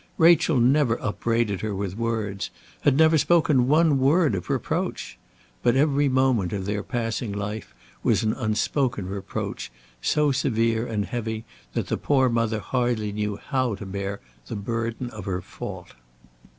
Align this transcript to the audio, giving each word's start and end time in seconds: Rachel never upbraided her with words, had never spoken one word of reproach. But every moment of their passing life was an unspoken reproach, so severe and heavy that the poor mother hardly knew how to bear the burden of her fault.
Rachel 0.17 0.59
never 0.59 0.95
upbraided 0.99 1.61
her 1.61 1.75
with 1.75 1.95
words, 1.95 2.49
had 2.79 2.97
never 2.97 3.19
spoken 3.19 3.67
one 3.67 3.99
word 3.99 4.33
of 4.33 4.49
reproach. 4.49 5.19
But 5.61 5.75
every 5.75 6.09
moment 6.09 6.53
of 6.53 6.65
their 6.65 6.81
passing 6.81 7.31
life 7.31 7.75
was 8.01 8.23
an 8.23 8.33
unspoken 8.33 9.05
reproach, 9.07 9.71
so 10.01 10.31
severe 10.31 10.87
and 10.87 11.05
heavy 11.05 11.45
that 11.73 11.85
the 11.85 11.97
poor 11.97 12.29
mother 12.29 12.61
hardly 12.61 13.11
knew 13.11 13.35
how 13.37 13.75
to 13.75 13.85
bear 13.85 14.19
the 14.47 14.55
burden 14.55 15.11
of 15.11 15.25
her 15.25 15.39
fault. 15.39 15.93